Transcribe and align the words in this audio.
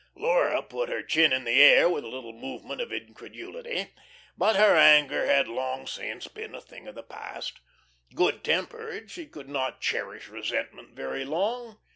Laura 0.15 0.63
put 0.63 0.89
her 0.89 1.03
chin 1.03 1.31
in 1.31 1.43
the 1.43 1.61
air 1.61 1.87
with 1.87 2.03
a 2.03 2.07
little 2.07 2.33
movement 2.33 2.81
of 2.81 2.91
incredulity. 2.91 3.91
But 4.35 4.55
her 4.55 4.75
anger 4.75 5.27
had 5.27 5.47
long 5.47 5.85
since 5.85 6.27
been 6.27 6.55
a 6.55 6.59
thing 6.61 6.87
of 6.87 6.95
the 6.95 7.03
past. 7.03 7.59
Good 8.15 8.43
tempered, 8.43 9.11
she 9.11 9.27
could 9.27 9.47
not 9.47 9.79
cherish 9.79 10.27
resentment 10.27 10.95
very 10.95 11.23
long. 11.23 11.77